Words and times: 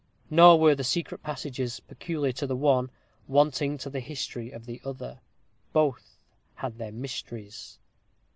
Nor 0.31 0.59
were 0.59 0.73
the 0.73 0.83
secret 0.83 1.21
passages, 1.21 1.79
peculiar 1.79 2.31
to 2.31 2.47
the 2.47 2.55
one, 2.55 2.89
wanting 3.27 3.77
to 3.77 3.89
the 3.91 3.99
history 3.99 4.49
of 4.49 4.65
the 4.65 4.81
other. 4.83 5.19
Both 5.73 6.17
had 6.55 6.79
their 6.79 6.91
mysteries. 6.91 7.77